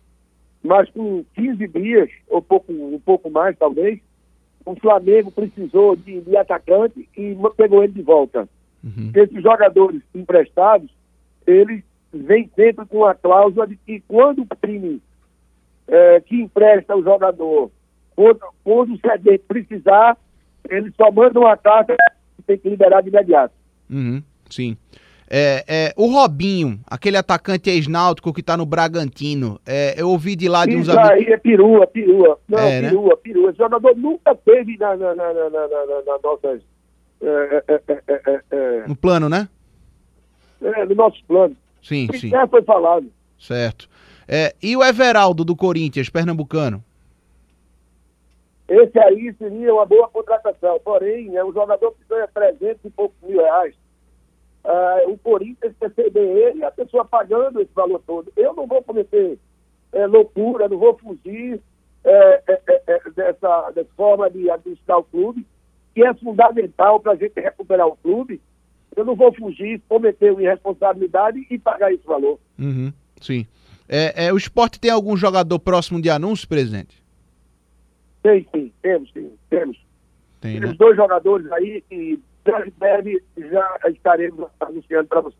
[0.62, 3.98] mas com 15 dias, ou pouco, um pouco mais talvez,
[4.66, 8.48] o Flamengo precisou de, de atacante e pegou ele de volta.
[8.82, 9.12] Uhum.
[9.14, 10.90] Esses jogadores emprestados,
[11.46, 15.00] eles vêm sempre com a cláusula de que quando o time
[15.86, 17.70] é, que empresta o jogador,
[18.16, 20.18] quando, quando o cedente precisar,
[20.68, 21.94] ele só manda uma carta
[22.38, 23.54] e tem que liberar de imediato.
[23.88, 24.20] Uhum.
[24.50, 24.76] Sim.
[25.28, 30.48] É, é, o Robinho, aquele atacante ex-náutico que tá no Bragantino, é, eu ouvi de
[30.48, 31.10] lá de uns amigos.
[31.10, 32.38] Isso aí é perua, perua.
[32.48, 32.88] Não, é, né?
[32.88, 33.16] perua, né?
[33.22, 33.50] perua.
[33.50, 35.68] Esse jogador nunca teve na, na, na, na, na,
[36.06, 36.62] na nossas.
[37.20, 37.64] É,
[38.50, 39.48] é, no plano, né?
[40.62, 41.56] É, no nosso plano.
[41.82, 42.28] Sim, sim.
[42.28, 43.10] Já foi falado.
[43.38, 43.88] Certo.
[44.62, 46.82] e o Everaldo do Corinthians, pernambucano?
[48.68, 53.16] Esse aí seria uma boa contratação, porém, é um jogador que ganha 300 e poucos
[53.22, 53.74] mil reais
[54.66, 58.32] uh, o Corinthians receber ele e a pessoa pagando esse valor todo.
[58.36, 59.38] Eu não vou cometer
[59.92, 61.60] é, loucura, não vou fugir
[62.04, 65.46] é, é, dessa, dessa forma de administrar o clube,
[65.94, 68.40] que é fundamental para a gente recuperar o clube.
[68.94, 72.38] Eu não vou fugir, cometer uma irresponsabilidade e pagar esse valor.
[72.58, 73.46] Uhum, sim.
[73.88, 77.02] É, é, o esporte tem algum jogador próximo de anúncio, presidente?
[78.22, 79.78] Tem, sim, temos, sim, temos.
[80.40, 80.74] Tem, né?
[80.76, 82.20] dois jogadores aí que
[82.78, 85.36] breve já estaremos anunciando para você.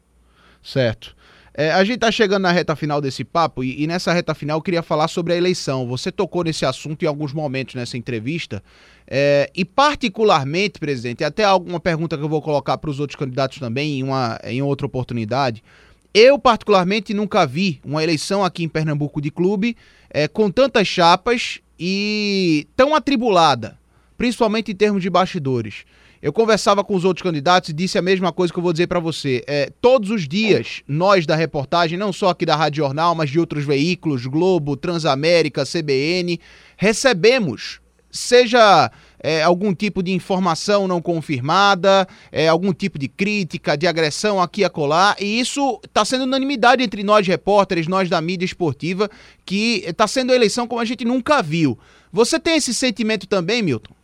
[0.62, 1.14] Certo.
[1.59, 4.59] É, a gente está chegando na reta final desse papo e, e, nessa reta final
[4.59, 5.88] eu queria falar sobre a eleição.
[5.88, 8.62] Você tocou nesse assunto em alguns momentos nessa entrevista
[9.07, 13.59] é, e particularmente, presidente, até alguma pergunta que eu vou colocar para os outros candidatos
[13.59, 15.64] também em, uma, em outra oportunidade.
[16.12, 19.77] Eu particularmente nunca vi uma eleição aqui em Pernambuco de clube
[20.11, 23.79] é, com tantas chapas e tão atribulada,
[24.19, 25.85] principalmente em termos de bastidores.
[26.26, 28.88] Eu conversava com os outros candidatos e disse a mesma coisa que eu vou dizer
[28.88, 29.44] para você.
[29.46, 33.38] É, todos os dias, nós da reportagem, não só aqui da Rádio Jornal, mas de
[33.38, 36.40] outros veículos, Globo, Transamérica, CBN,
[36.76, 37.78] recebemos,
[38.10, 44.42] seja é, algum tipo de informação não confirmada, é, algum tipo de crítica, de agressão
[44.42, 49.08] aqui e acolá, e isso está sendo unanimidade entre nós repórteres, nós da mídia esportiva,
[49.44, 51.78] que está sendo eleição como a gente nunca viu.
[52.12, 53.95] Você tem esse sentimento também, Milton?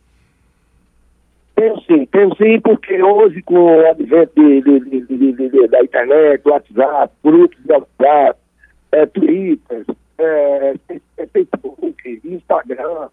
[1.55, 7.13] Tenho sim, tenho sim, porque hoje com o advento de, de, de, da internet, WhatsApp,
[7.23, 8.39] grupos de WhatsApp,
[8.91, 9.85] é, Twitter,
[10.17, 10.73] é,
[11.31, 13.09] Facebook, Instagram,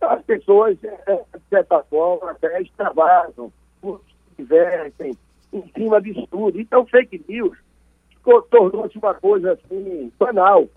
[0.00, 3.52] as pessoas, é, é, de certa forma, até extravasam,
[3.82, 3.98] se
[4.38, 5.16] divertem
[5.52, 6.60] em cima disso tudo.
[6.60, 7.56] Então, fake news
[8.50, 10.68] tornou-se uma coisa assim, banal.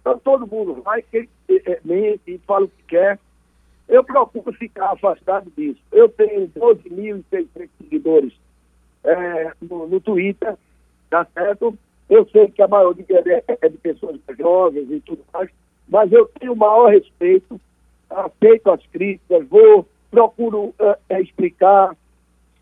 [0.00, 3.18] Então, todo mundo vai, é, mente e fala o que quer.
[3.90, 5.80] Eu procuro ficar afastado disso.
[5.90, 8.32] Eu tenho 12.600 seguidores
[9.02, 10.56] é, no, no, Twitter,
[11.10, 11.76] tá certo?
[12.08, 13.04] Eu sei que a maioria
[13.48, 15.50] é, é de pessoas jovens e tudo mais,
[15.88, 17.60] mas eu tenho o maior respeito,
[18.08, 20.72] aceito as críticas, vou, procuro
[21.08, 21.96] é, explicar,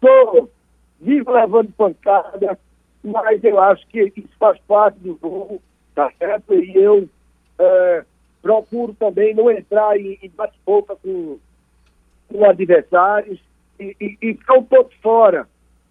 [0.01, 0.51] sou,
[0.99, 2.59] vivo levando pancada,
[3.05, 5.61] mas eu acho que isso faz parte do jogo,
[5.95, 6.55] tá certo?
[6.55, 7.07] E eu
[7.59, 8.05] é,
[8.43, 11.39] procuro também não entrar em, em bate-boca com,
[12.29, 13.41] com adversários
[13.79, 15.49] e, e, e ficar um pouco fora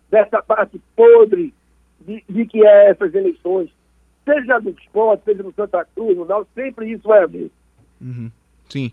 [0.10, 1.54] dessa parte podre
[2.00, 3.70] de, de, que é essas eleições,
[4.24, 7.52] seja do esporte, seja no Santa Cruz, no Náutico, sempre isso vai haver.
[8.00, 8.32] Uhum.
[8.70, 8.92] Sim.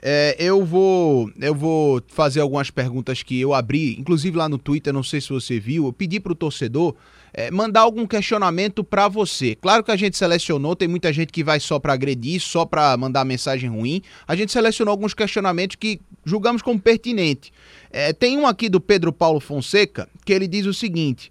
[0.00, 4.92] É, eu vou eu vou fazer algumas perguntas que eu abri, inclusive lá no Twitter,
[4.92, 6.94] não sei se você viu, eu pedi para o torcedor
[7.32, 9.54] é, mandar algum questionamento para você.
[9.54, 12.96] Claro que a gente selecionou, tem muita gente que vai só para agredir, só para
[12.96, 14.02] mandar mensagem ruim.
[14.26, 17.52] A gente selecionou alguns questionamentos que julgamos como pertinente.
[17.90, 21.30] É, tem um aqui do Pedro Paulo Fonseca que ele diz o seguinte: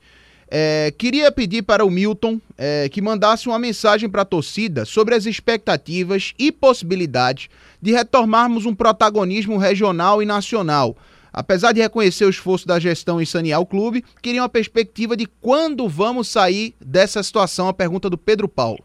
[0.49, 5.13] é, queria pedir para o Milton é, que mandasse uma mensagem para a torcida sobre
[5.13, 7.49] as expectativas e possibilidades
[7.81, 10.95] de retomarmos um protagonismo regional e nacional.
[11.37, 15.25] Apesar de reconhecer o esforço da gestão em sanear o clube, queria uma perspectiva de
[15.25, 17.67] quando vamos sair dessa situação.
[17.67, 18.79] A pergunta do Pedro Paulo.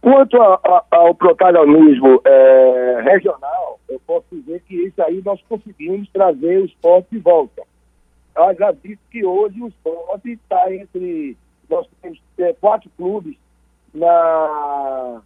[0.00, 6.08] Quanto a, a, ao protagonismo é, regional, eu posso dizer que isso aí nós conseguimos
[6.12, 7.62] trazer o esporte de volta
[8.36, 11.36] eu já disse que hoje o esporte está entre.
[11.70, 13.36] Nós temos é, quatro clubes
[13.92, 15.22] na,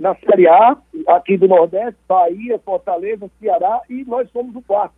[0.00, 4.94] na Série A, aqui do Nordeste, Bahia, Fortaleza, Ceará, e nós somos o quarto.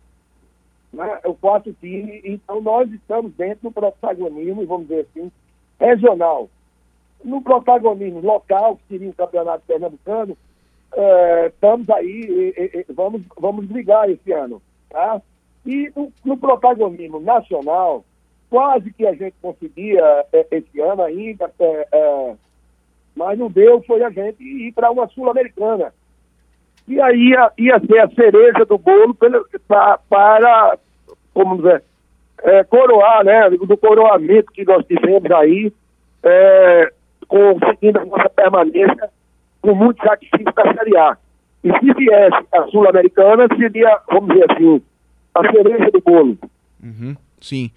[0.93, 1.19] Né?
[1.25, 2.21] O quarto time.
[2.23, 5.29] Então nós estamos dentro do protagonismo, vamos dizer assim,
[5.77, 6.49] regional.
[7.21, 10.37] No protagonismo local, que seria o Campeonato Pernambucano,
[10.95, 14.61] é, estamos aí, vamos, vamos brigar esse ano.
[14.89, 15.21] Tá?
[15.65, 18.05] E no, no, protagonismo nacional,
[18.49, 22.35] quase que a gente conseguia é, esse ano ainda, é, é,
[23.15, 25.93] mas não deu, foi a gente ir para uma Sul-Americana.
[26.87, 29.15] E aí ia, ia ser a cereja do bolo
[29.67, 30.77] pra, para,
[31.33, 31.83] como dizer,
[32.43, 35.71] é, coroar, né, do coroamento que nós tivemos aí,
[36.23, 36.91] é,
[37.27, 39.09] conseguindo a nossa permanência
[39.61, 41.17] com muito sacrifício da Série A.
[41.63, 44.81] E se viesse a Sul-Americana, seria, vamos dizer assim,
[45.33, 46.37] a cereja do bolo.
[46.83, 47.71] Uhum, sim.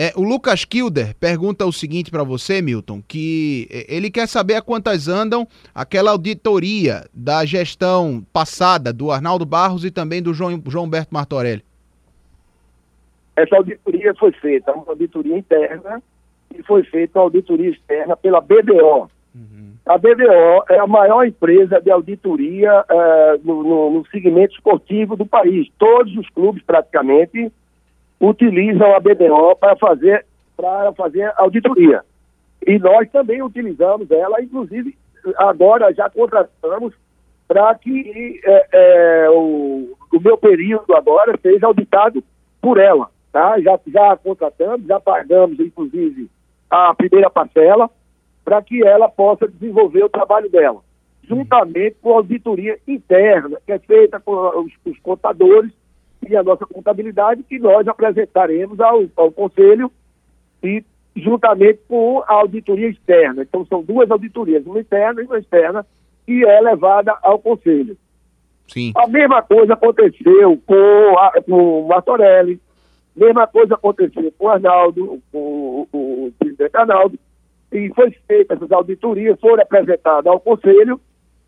[0.00, 4.54] É, o Lucas Kilder pergunta o seguinte para você, Milton, que é, ele quer saber
[4.54, 10.62] a quantas andam aquela auditoria da gestão passada do Arnaldo Barros e também do João,
[10.68, 11.64] João Humberto Martorelli.
[13.34, 16.00] Essa auditoria foi feita, uma auditoria interna,
[16.56, 19.10] e foi feita uma auditoria externa pela BDO.
[19.34, 19.72] Uhum.
[19.84, 25.26] A BDO é a maior empresa de auditoria uh, no, no, no, segmento esportivo do
[25.26, 25.66] país.
[25.76, 27.50] Todos os clubes, praticamente,
[28.20, 30.26] utilizam a BDO para fazer,
[30.56, 32.02] para fazer auditoria.
[32.66, 34.96] E nós também utilizamos ela, inclusive,
[35.36, 36.94] agora já contratamos
[37.46, 42.22] para que é, é, o, o, meu período agora seja auditado
[42.60, 43.08] por ela.
[43.32, 43.58] Tá?
[43.60, 46.28] Já, já contratamos, já pagamos, inclusive,
[46.68, 47.88] a primeira parcela
[48.44, 50.80] para que ela possa desenvolver o trabalho dela,
[51.22, 55.70] juntamente com a auditoria interna, que é feita com os, os contadores
[56.28, 59.90] e a nossa contabilidade, que nós apresentaremos ao, ao Conselho
[60.62, 60.84] e
[61.16, 63.42] juntamente com a auditoria externa.
[63.42, 65.86] Então, são duas auditorias, uma interna e uma externa,
[66.26, 67.96] que é levada ao Conselho.
[68.68, 68.92] Sim.
[68.96, 72.60] A mesma coisa aconteceu com, a, com o Martorelli,
[73.18, 77.18] mesma coisa aconteceu com o Arnaldo, com o, presidente Arnaldo,
[77.72, 81.00] e foi feita essas auditorias, foram apresentadas ao Conselho,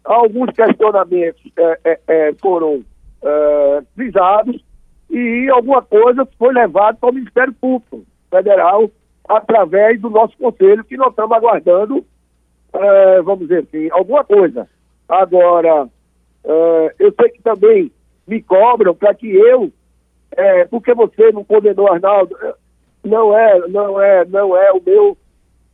[0.04, 2.82] alguns questionamentos é, é foram
[3.22, 4.62] é, frisados,
[5.10, 8.90] e alguma coisa foi levada para o Ministério Público Federal
[9.28, 12.04] através do nosso conselho, que nós estamos aguardando,
[12.72, 14.68] é, vamos dizer assim, alguma coisa.
[15.08, 15.88] Agora,
[16.44, 17.92] é, eu sei que também
[18.26, 19.72] me cobram para que eu,
[20.32, 22.36] é, porque você não condenou Arnaldo,
[23.04, 25.18] não é, não é, não é o meu,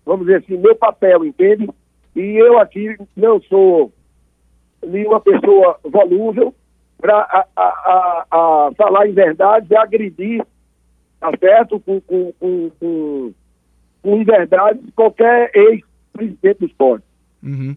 [0.04, 1.68] vamos dizer assim, meu papel, entende?
[2.14, 3.92] E eu aqui não sou
[4.82, 6.54] nenhuma pessoa volúvel
[7.00, 7.46] para
[8.76, 10.44] falar em verdade e agredir,
[11.20, 11.80] tá certo?
[11.80, 13.34] Com, com, com, com,
[14.02, 17.04] com inverdade qualquer ex-presidente do esporte.
[17.42, 17.76] Uhum.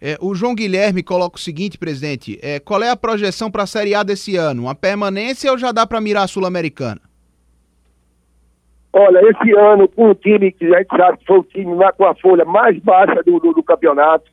[0.00, 3.66] É, o João Guilherme coloca o seguinte, presidente: é, qual é a projeção para a
[3.66, 4.62] Série A desse ano?
[4.62, 7.00] Uma permanência ou já dá para mirar a Sul-Americana?
[8.92, 12.04] Olha, esse ano, com o time que a gente sabe que foi o time com
[12.04, 14.30] a folha mais baixa do, do, do campeonato,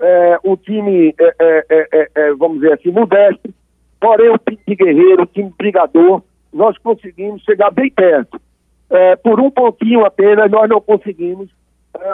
[0.00, 3.52] é, um time, é é, é, é, vamos dizer assim, modesto,
[4.00, 8.40] porém um time de guerreiro, um time brigador, nós conseguimos chegar bem perto.
[9.22, 11.48] por um pouquinho apenas, nós não conseguimos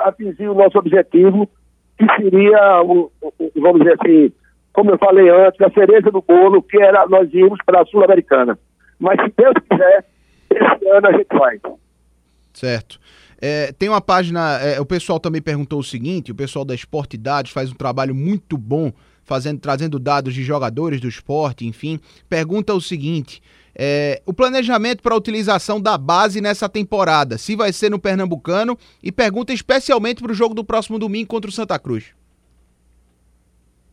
[0.05, 1.49] atingir o nosso objetivo,
[1.99, 3.11] que seria, o,
[3.57, 4.33] vamos dizer assim,
[4.73, 8.59] como eu falei antes, a cereja do bolo, que era nós irmos para a Sul-Americana.
[8.99, 10.05] Mas se Deus quiser,
[10.51, 11.59] esse ano a gente vai.
[12.53, 12.99] Certo.
[13.41, 17.19] É, tem uma página, é, o pessoal também perguntou o seguinte, o pessoal da Esporte
[17.53, 18.93] faz um trabalho muito bom,
[19.27, 23.43] fazendo, trazendo dados de jogadores do esporte, enfim, pergunta o seguinte,
[23.79, 28.79] é, o planejamento para a utilização da base nessa temporada, se vai ser no Pernambucano,
[29.03, 32.15] e pergunta especialmente para o jogo do próximo domingo contra o Santa Cruz.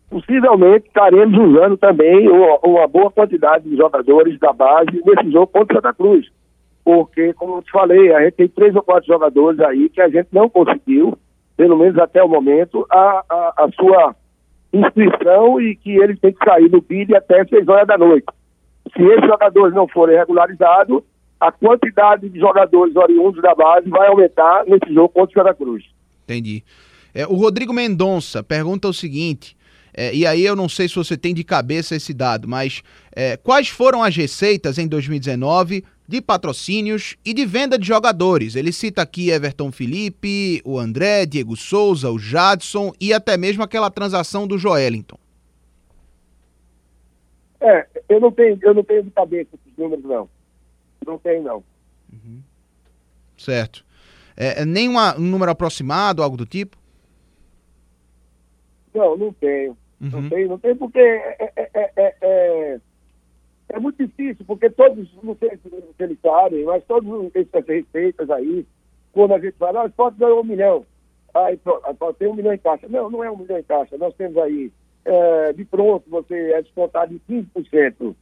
[0.10, 5.82] Possivelmente estaremos usando também uma, boa quantidade de jogadores da base nesse jogo contra o
[5.82, 6.32] Santa Cruz
[6.84, 10.10] porque, como eu te falei, a gente tem três ou quatro jogadores aí que a
[10.10, 11.18] gente não conseguiu,
[11.56, 14.16] pelo menos até o momento, a, a, a sua
[14.74, 18.26] inscrição e que eles têm que sair do BID até seis horas da noite.
[18.96, 21.04] Se esses jogadores não forem regularizados,
[21.40, 25.84] a quantidade de jogadores oriundos da base vai aumentar nesse jogo contra o Santa Cruz.
[26.24, 26.64] Entendi.
[27.14, 29.56] É, o Rodrigo Mendonça pergunta o seguinte:
[29.94, 32.82] é, e aí eu não sei se você tem de cabeça esse dado, mas
[33.16, 38.56] é, quais foram as receitas em 2019 de patrocínios e de venda de jogadores?
[38.56, 43.90] Ele cita aqui Everton Felipe, o André, Diego Souza, o Jadson e até mesmo aquela
[43.90, 45.18] transação do Joelinton.
[47.62, 50.30] É, eu não tenho, eu não tenho de cabeça esses números, não.
[51.06, 51.64] Não tenho, não.
[52.12, 52.42] Uhum.
[53.38, 53.86] Certo.
[54.36, 56.78] É, é nem uma, um número aproximado, algo do tipo?
[58.94, 59.78] Não, não tenho.
[60.02, 60.10] Uhum.
[60.10, 61.54] Não tem, não tem porque é,
[62.22, 62.80] é,
[63.74, 68.66] é, muito difícil, porque todos, não sei se eles sabem, mas todos essas receitas aí,
[69.12, 70.86] quando a gente fala, ah, pode ganhar um milhão,
[71.34, 71.58] aí
[71.98, 72.88] pode ter um milhão em caixa.
[72.88, 74.72] Não, não é um milhão em caixa, nós temos aí,
[75.04, 78.16] é, de pronto, você é descontado de 15%,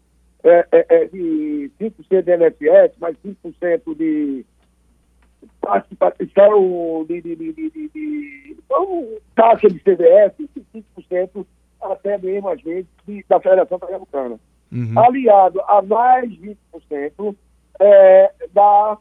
[0.43, 4.45] é, é, é, de 5% de NFS, mais 5% de
[5.59, 10.33] participação de, de, de, de, de, então, taxa de CDS,
[10.73, 11.45] 5%
[11.81, 12.87] até mesmo, às vezes,
[13.27, 14.39] da Federação Pernambucana.
[14.71, 14.97] Uhum.
[14.97, 17.35] Aliado a mais 20%
[17.79, 18.97] é, da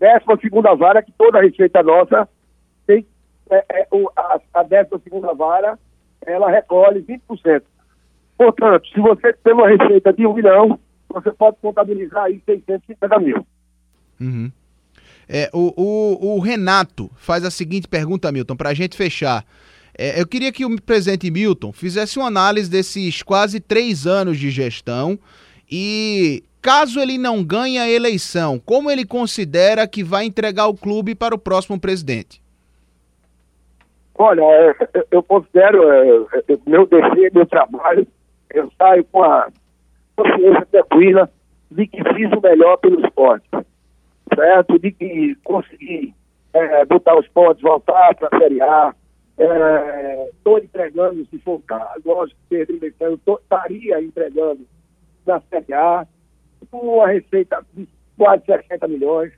[0.00, 2.28] 12 vara, que toda a receita nossa
[2.86, 3.06] tem,
[3.50, 5.78] é, é, a, a 12 vara,
[6.26, 7.62] ela recolhe 20%.
[8.36, 13.46] Portanto, se você tem uma receita de um milhão, você pode contabilizar aí 650 mil.
[14.20, 14.50] Uhum.
[15.28, 19.44] É, o, o, o, Renato faz a seguinte pergunta, Milton, para a gente fechar.
[19.96, 24.50] É, eu queria que o presidente Milton fizesse uma análise desses quase três anos de
[24.50, 25.18] gestão
[25.70, 31.14] e, caso ele não ganhe a eleição, como ele considera que vai entregar o clube
[31.14, 32.42] para o próximo presidente?
[34.16, 34.74] Olha, é,
[35.10, 36.08] eu considero é,
[36.48, 38.06] é, meu dever, meu trabalho,
[38.50, 39.48] eu saio com a
[40.16, 41.30] consciência tranquila
[41.70, 43.48] de que fiz o melhor pelo esporte,
[44.34, 44.78] certo?
[44.78, 46.14] De que consegui
[46.52, 48.94] é, botar o esporte, voltar para a Série A,
[49.36, 54.64] Estou é, entregando, se for caso, lógico perder eleição, estaria entregando
[55.26, 56.06] na Série A,
[56.70, 59.32] com uma receita de quase 60 milhões.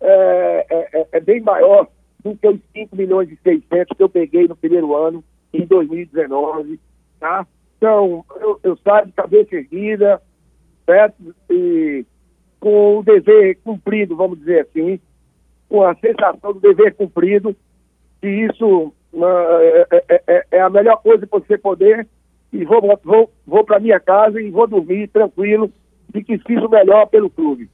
[0.00, 1.88] É, é, é, é, bem maior
[2.22, 6.80] do que os 5 milhões e 600 que eu peguei no primeiro ano, em 2019.
[7.20, 7.46] Tá?
[7.76, 10.20] Então, eu, eu saio de cabeça erguida,
[10.84, 11.34] certo?
[11.48, 12.04] E
[12.58, 15.00] com o dever cumprido, vamos dizer assim,
[15.68, 17.56] com a sensação do dever cumprido,
[18.20, 18.92] que isso
[19.24, 22.06] é, é, é, é, a melhor coisa para você poder
[22.52, 25.70] e vou, vou, vou para minha casa e vou dormir tranquilo
[26.12, 27.68] de que fiz o melhor pelo clube.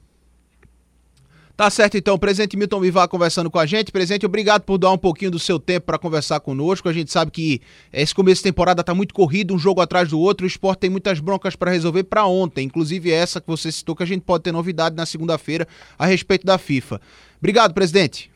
[1.55, 3.91] Tá certo então, presidente Milton Bivar conversando com a gente.
[3.91, 6.89] Presidente, obrigado por dar um pouquinho do seu tempo para conversar conosco.
[6.89, 10.19] A gente sabe que esse começo de temporada tá muito corrido, um jogo atrás do
[10.19, 10.45] outro.
[10.45, 14.01] O esporte tem muitas broncas para resolver para ontem, inclusive essa que você citou, que
[14.01, 15.67] a gente pode ter novidade na segunda-feira
[15.97, 16.99] a respeito da FIFA.
[17.37, 18.32] Obrigado, presidente.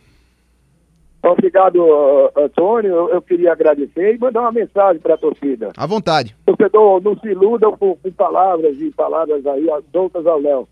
[1.23, 1.83] Obrigado,
[2.35, 3.09] Antônio.
[3.09, 5.71] Eu queria agradecer e mandar uma mensagem para a torcida.
[5.75, 6.35] À vontade.
[6.45, 10.67] Torcedor não se iluda com, com palavras e palavras aí soltas ao Léo.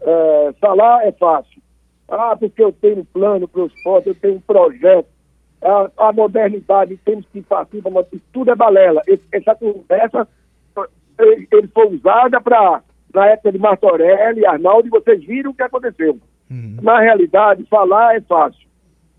[0.00, 1.62] É, falar é fácil
[2.12, 5.08] ah, porque eu tenho plano para o esporte, eu tenho um projeto.
[5.62, 9.00] A, a modernidade, temos que partir para tudo é balela.
[9.32, 10.28] Essa conversa
[11.18, 12.82] ele, ele foi usada para
[13.14, 16.18] na época de Martorelli e Arnaldo, e vocês viram o que aconteceu.
[16.50, 16.78] Uhum.
[16.82, 18.66] Na realidade, falar é fácil.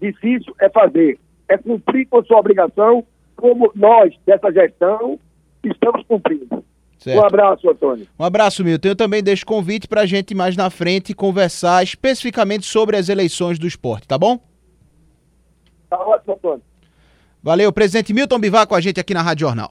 [0.04, 1.18] Difícil é fazer.
[1.48, 3.06] É cumprir com sua obrigação,
[3.38, 5.18] como nós, dessa gestão,
[5.64, 6.64] estamos cumprindo.
[7.00, 7.22] Certo.
[7.22, 8.08] Um abraço, Antônio.
[8.20, 8.90] Um abraço, Milton.
[8.90, 13.58] Eu também deixo convite para a gente mais na frente conversar especificamente sobre as eleições
[13.58, 14.40] do esporte, tá bom?
[15.90, 16.62] Tá ótimo, Antônio.
[17.42, 19.70] Valeu, presidente Milton Bivar com a gente aqui na Rádio Jornal.